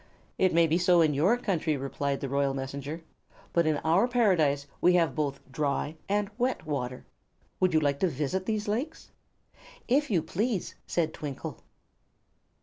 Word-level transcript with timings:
"It 0.39 0.51
may 0.51 0.65
be 0.65 0.79
so 0.79 1.01
in 1.01 1.13
your 1.13 1.37
country," 1.37 1.77
replied 1.77 2.21
the 2.21 2.27
Royal 2.27 2.55
Messenger, 2.55 3.03
"but 3.53 3.67
in 3.67 3.77
our 3.83 4.07
Paradise 4.07 4.65
we 4.81 4.95
have 4.95 5.13
both 5.13 5.39
dry 5.51 5.95
and 6.09 6.27
wet 6.39 6.65
water. 6.65 7.05
Would 7.59 7.71
you 7.75 7.79
like 7.79 7.99
to 7.99 8.07
visit 8.07 8.47
these 8.47 8.67
lakes?" 8.67 9.11
"If 9.87 10.09
you 10.09 10.23
please," 10.23 10.73
said 10.87 11.13
Twinkle. 11.13 11.59